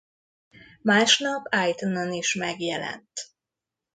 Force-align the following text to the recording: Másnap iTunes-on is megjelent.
Másnap 0.81 1.47
iTunes-on 1.67 2.11
is 2.13 2.35
megjelent. 2.35 3.31